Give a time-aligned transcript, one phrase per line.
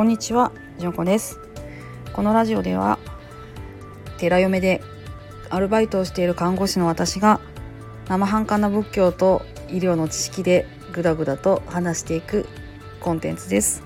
[0.00, 1.38] こんにちは、じゅんこです。
[2.14, 2.98] このラジオでは
[4.16, 4.80] 寺嫁で
[5.50, 7.38] アルバイトをしている看護師の私が
[8.08, 12.48] 生半可な仏教と医療の知識でぐだぐだと話していく
[12.98, 13.82] コンテンツです、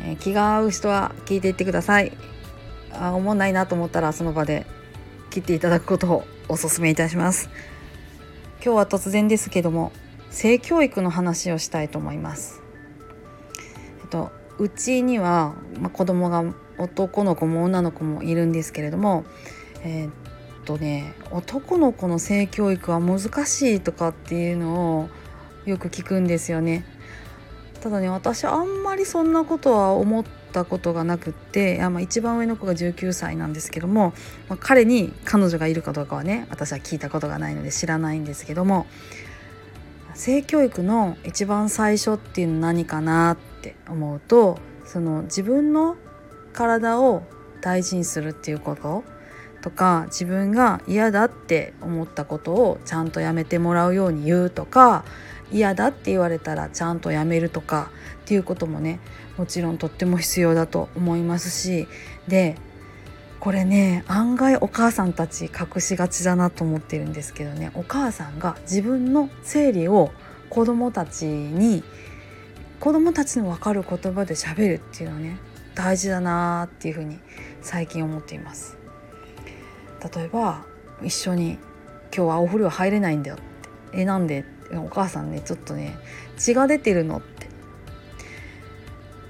[0.00, 2.10] えー、気が合う人は聞いていってください。
[2.92, 4.66] あ思わないなと思ったらその場で
[5.30, 7.48] 切っていただくことをお勧めいたします。
[8.60, 9.92] 今日は突然ですけども
[10.30, 12.60] 性教育の話をしたいと思います。
[14.02, 16.44] えっとうちには、まあ、子供が
[16.78, 19.24] 男の子も女の子もいるんですけれども
[19.82, 20.12] えー、っ
[20.64, 25.08] とね男の子の性教育は難しいとかっていうのを
[25.64, 26.84] よく聞くんですよね。
[27.80, 34.12] ただね私あんまりそんなことは思ったことがなくってあ、まあ、一番上の子が19歳なんですけども、
[34.48, 38.86] まあ、彼に彼女がいるかどうかはね私は聞いたことがないので知らないんですけども
[40.14, 45.96] 性教育の一番最初っていうの何かなっって思うとその自分の
[46.52, 47.24] 体を
[47.60, 49.04] 大事にするっていうこと
[49.60, 55.04] とか自分が嫌だって思ったことをちゃんとやめてもらうように言うとか
[55.50, 57.90] 嫌だって言われたらちゃんとやめるとか
[58.22, 59.00] っていうこともね
[59.36, 61.88] もちろんとっても必要だと思いますし
[62.28, 62.56] で
[63.40, 70.10] これね案外お母さんたち隠しがちだなと思ってるんですけどねお母さんが自分の生理を
[70.50, 71.82] 子供たちに
[72.80, 75.38] 子供たちの分かる言葉で喋るっていうのはね
[75.74, 77.18] 大事だなっていうふうに
[77.60, 78.76] 最近思っています。
[80.14, 80.64] 例えば
[81.02, 81.58] 一緒に
[82.14, 83.44] 「今日はお風呂入れないんだよ」って
[84.00, 85.96] 「えなんで?」お母さんねちょっとね
[86.36, 87.48] 血が出てるのって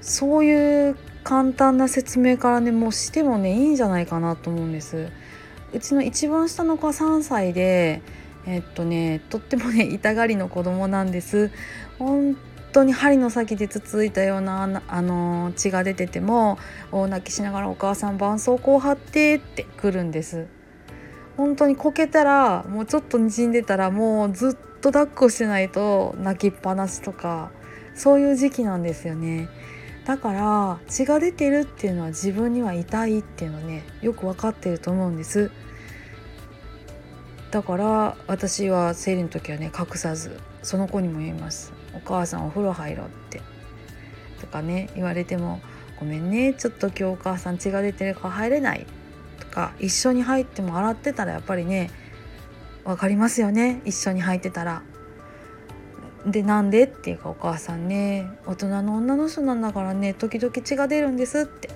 [0.01, 5.11] そういう簡単な説明からねもうしてもねいいんじゃないかなと思うんです
[5.73, 8.03] うちの一番下の子は3歳で
[8.47, 11.51] えっとねとってもね痛がりの子供なんです
[11.99, 12.37] 本
[12.73, 16.59] 当に針の先でつついたようなあの血が出てても
[16.93, 20.47] 大泣きしながら「お母さん絆創膏貼って」って来るんです。
[21.37, 27.53] 本当にこけたらもうちょっとにじんでたらもうずっと抱っこしてないと泣きっぱなしとか
[27.95, 29.49] そういう時期なんですよね。
[30.05, 35.51] だから血が出てるっていうのは自分には痛いっていうのねよく分かってると思うんです。
[37.51, 43.41] だから私は生理の時はね隠さずその子にも言います「お母さんお風呂入ろう」って
[44.41, 45.61] とかね言われても
[45.99, 48.87] 「ごめんねちょっと今日お母さん血が出てるから入れない」
[49.41, 51.91] とか一緒に入っても洗ってたらやっぱりね
[52.85, 54.83] 分かりますよね一緒に入ってたら。
[56.27, 61.71] でなんでっていうかお母さんね大人の女の人なんだからね時々血が出るんですって。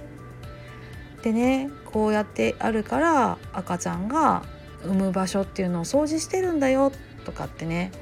[1.23, 4.43] でねこうやってあるから赤ちゃんが
[4.85, 6.93] 産む場所っていうのを掃除してるんだよ
[7.25, 7.93] とかってね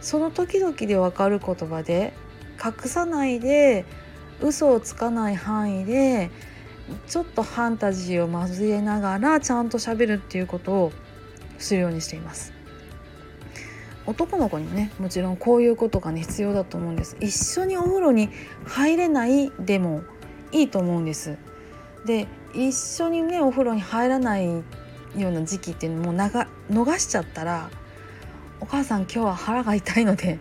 [0.00, 2.12] その時々で分かる言葉で
[2.62, 3.84] 隠さないで
[4.40, 6.30] 嘘をつかない範囲で
[7.06, 10.92] ちょっとファンタジーを交えながらちゃんと喋るっていうことを
[11.58, 12.52] するようにしています。
[14.06, 17.16] 男の子にもねもちろんこういうことがね必要だと思うんです。
[17.20, 18.30] 一緒にお風呂に
[18.64, 20.02] 入れないでも
[20.52, 21.36] いいと思うんです。
[22.06, 24.62] で一緒にねお風呂に入らないよ
[25.16, 27.70] うな時期っていうのも逃しちゃったら
[28.60, 30.38] お母さん今日は腹が痛いので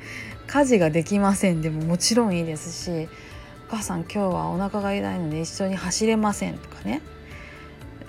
[0.47, 3.07] 家事ができませんでももちろんいいですし
[3.67, 7.01] お母さん今日はお腹が痛いので一緒に走れません」とかね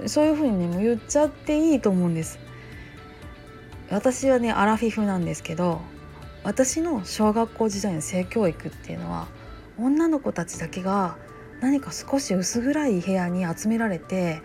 [0.06, 2.38] そういうふうにねもう言っちゃっていいと思うんです。
[3.90, 5.80] 私はねアラフィフなんですけど
[6.44, 9.26] 私の小学校時代の性教育っていうのは
[9.78, 11.16] 女の子たちだけが
[11.60, 14.42] 何か少し薄暗い部屋に集められて、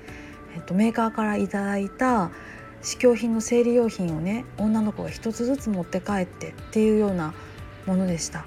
[0.55, 2.31] えっと、メーカーからいただいた
[2.85, 7.33] 試供品の生理用品をね女の子が一つずつ持って帰ってっていうような
[7.85, 8.45] ものでした。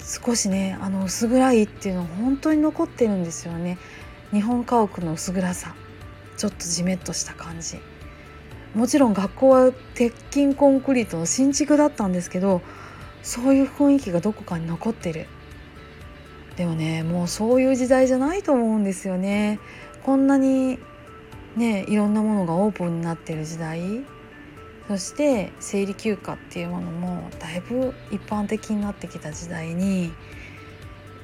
[0.00, 3.76] 少しねあの薄暗いっていうのは本当に残ってるんですよね。
[4.32, 5.74] 日本家屋の薄暗さ。
[6.38, 7.78] ちょっとじめっとした感じ。
[8.74, 12.62] もちろん学校は鉄筋コンクリートの新築だったんですけど
[13.22, 15.26] そういう雰囲気がどこかに残ってる。
[16.56, 19.60] でもねもうそういう時代じゃないと思うんですよね。
[20.02, 20.78] こんなに
[21.58, 24.04] ねいろんなものがオープンになってる時代
[24.86, 30.12] そして生理休暇っていうものもだいぶ一般的になってきた時代に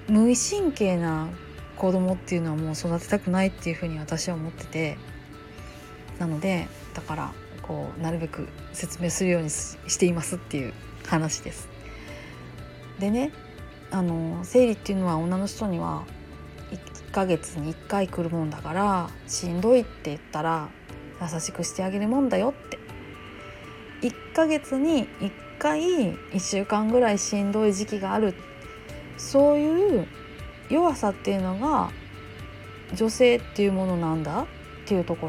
[0.09, 1.29] 無意神経な
[1.77, 4.99] 子供っていうのはもう育てたくないっていうふうに私は思ってて
[6.19, 7.33] なのでだから
[7.63, 10.75] こうなるべく説明するようにしていますっていう
[11.07, 11.69] 話です。
[12.99, 13.33] でね
[13.91, 16.05] あの生理っていうのは女の人には
[17.15, 20.69] ヶ月に1回来るもんだからしんどいって言ったら
[21.23, 22.79] 優しくしてあげるもんだよって。
[24.03, 25.31] 1ヶ月に1
[25.61, 25.81] 回
[26.13, 28.35] 1週間ぐらいしんどい時期がある。
[29.17, 30.09] そういう
[30.69, 31.91] 弱さっていうのが
[32.95, 34.43] 女性っていうものなんだ？
[34.43, 34.47] っ
[34.85, 35.29] ていうとこ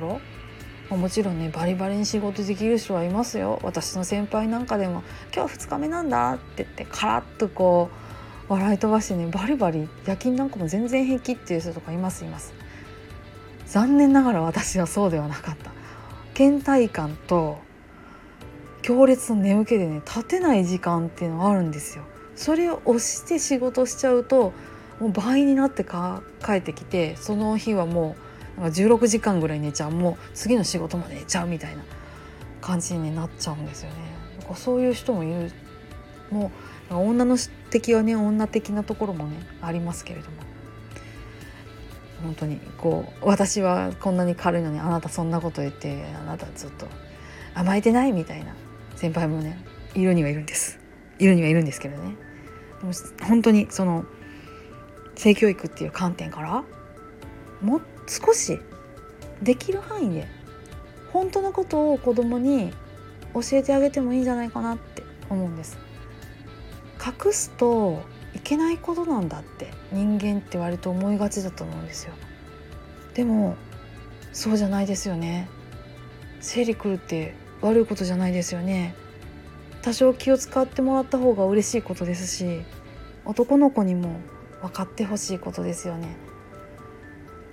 [0.90, 0.98] ろ。
[0.98, 3.60] もちろんねバリバリに仕事できる人はいますよ。
[3.64, 5.04] 私の先輩なんかでも
[5.34, 8.05] 「今日は2日目なんだ」って言ってカラッとこう
[8.48, 12.54] 笑い飛ばしてねバリバリ夜勤なんかも全然平気っていう人とかいますいます。
[13.66, 15.72] 残念ながら私はそうではなかった。
[16.36, 17.60] 倦怠感と
[18.82, 22.04] 強烈な眠気でね立てない時間っていうのがあるんですよ。
[22.36, 24.54] それを押して仕事しちゃうと
[25.00, 28.16] もう倍になってか帰ってきてその日はも
[28.58, 29.92] うなんか16時間ぐらい寝ちゃう。
[29.92, 31.84] もう次の仕事まで寝ちゃうみたいな
[32.62, 33.96] 感じになっちゃうんですよね。
[34.54, 35.52] そういう人もいる
[36.32, 36.52] も
[36.90, 37.38] う女の
[37.70, 40.38] 敵はね女的なところもねありますけれども。
[42.24, 46.88] 本当にこう私はこんなに軽いのにあなたそんなこと言ってあなたちょっと
[47.54, 48.56] 甘えてないみたいな
[48.96, 49.60] 先輩もね
[49.94, 50.80] いるにはいるんです。
[51.20, 52.16] いるにはいるんですけどね。
[52.80, 52.94] でも
[53.28, 54.06] 本当にその
[55.16, 56.64] 性教育っていう観点から
[57.62, 58.60] もう少し
[59.42, 60.28] できる範囲で
[61.14, 62.74] 本当のことを子供に
[63.34, 65.85] 教えてあげてもいいんじゃないかなって思うんです。
[67.06, 68.02] 隠すと
[68.34, 72.14] いけないことなんだって人間って割と思いがちだと思うんですよ。
[73.14, 73.56] でも
[74.34, 75.48] そうじゃないですよね。
[76.42, 78.96] 生理来るって悪いことじゃないですよね。
[79.82, 82.64] 多少気を使ってもらった方が嬉しいことですし
[83.24, 84.20] 男の子にも
[84.62, 86.16] 分かってほしいことですよね。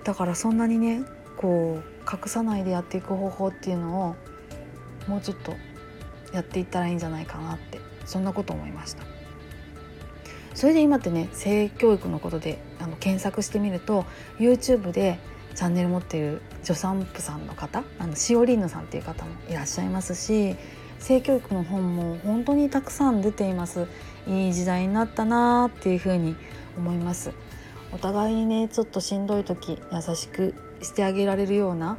[0.03, 1.03] だからそんなにね
[1.37, 4.15] こう隠さないでやっていく方法っていうのを
[5.07, 5.53] もうちょっと
[6.33, 9.12] やっていったらいいんじゃないかなってそんなこと思いました。
[10.53, 14.05] それで今ってね性教育のことであの検索してみると
[14.39, 15.19] YouTube で
[15.55, 20.55] チャンネル持っている助産婦さんの方あのしおりんぬさんっていう方もいらっしゃいますし
[20.99, 23.87] 性教育の本も本当にたくさん出ています。
[24.25, 26.35] いい時代になったなーっていうふうに
[26.77, 27.31] 思います。
[27.91, 31.97] お互いにねちょっとしんどい時優しくしてあげられるような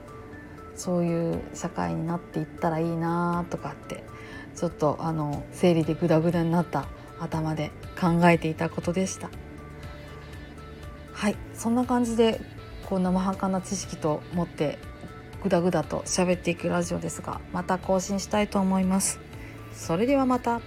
[0.74, 4.02] そういう社会になっていったらいいなとかって
[4.56, 6.86] ちょっとあの生理でグダグダになった
[7.20, 7.70] 頭で
[8.00, 9.30] 考えていたことでした。
[11.12, 11.36] はい。
[11.54, 12.40] そんな感じで
[12.86, 14.78] こう生半可な知識と思って
[15.42, 19.20] グダグダと喋っていくラジオですがまた更新したいと思います。
[19.72, 20.60] それではまた。